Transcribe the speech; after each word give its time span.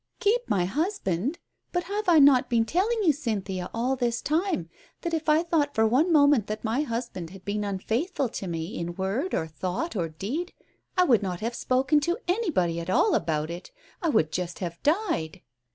"Keep 0.19 0.49
my 0.49 0.65
husband! 0.65 1.37
But 1.71 1.83
have 1.83 2.09
I 2.09 2.17
not 2.17 2.49
been 2.49 2.65
telling 2.65 3.03
you, 3.03 3.13
Cynthia, 3.13 3.69
all 3.71 3.95
this 3.95 4.19
time, 4.19 4.67
that 5.01 5.13
if 5.13 5.29
I 5.29 5.43
thought 5.43 5.75
for 5.75 5.85
one 5.85 6.11
moment 6.11 6.47
that 6.47 6.63
my 6.63 6.81
husband 6.81 7.29
had 7.29 7.45
been 7.45 7.63
unfaithful 7.63 8.27
to 8.29 8.47
me 8.47 8.75
in 8.79 8.95
word, 8.95 9.35
or 9.35 9.45
thought, 9.45 9.95
or 9.95 10.09
deed, 10.09 10.53
I 10.97 11.03
would 11.03 11.21
not 11.21 11.41
have 11.41 11.53
spoken 11.53 11.99
to 11.99 12.17
anybody 12.27 12.79
at 12.79 12.89
all 12.89 13.13
about 13.13 13.51
it, 13.51 13.69
I 14.01 14.09
would 14.09 14.31
just 14.31 14.57
have 14.57 14.81
died 14.81 15.41